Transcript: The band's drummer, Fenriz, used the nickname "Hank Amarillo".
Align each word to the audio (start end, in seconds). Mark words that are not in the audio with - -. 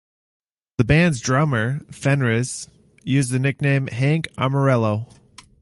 The 0.79 0.83
band's 0.83 1.21
drummer, 1.21 1.81
Fenriz, 1.91 2.67
used 3.03 3.29
the 3.29 3.37
nickname 3.37 3.85
"Hank 3.85 4.29
Amarillo". 4.35 5.07